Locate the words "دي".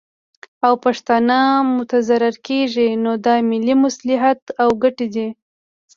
5.15-5.27